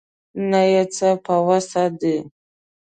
نه 0.49 0.61
یې 0.71 0.83
څه 0.95 1.09
په 1.25 1.35
وسه 1.47 1.83
دي. 1.99 2.17